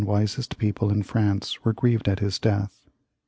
wisest 0.03 0.57
people 0.57 0.89
in 0.89 1.03
France 1.03 1.63
were 1.63 1.73
grieved 1.73 2.07
at 2.07 2.17
his 2.17 2.39
death. 2.39 2.89